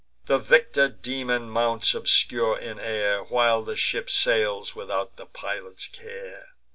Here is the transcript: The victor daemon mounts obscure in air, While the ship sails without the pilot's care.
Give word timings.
The 0.25 0.39
victor 0.39 0.87
daemon 0.89 1.47
mounts 1.51 1.93
obscure 1.93 2.57
in 2.57 2.79
air, 2.79 3.23
While 3.23 3.61
the 3.61 3.75
ship 3.75 4.09
sails 4.09 4.73
without 4.75 5.15
the 5.17 5.27
pilot's 5.27 5.85
care. 5.85 6.47